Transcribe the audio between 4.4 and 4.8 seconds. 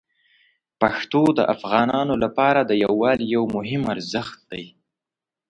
دی.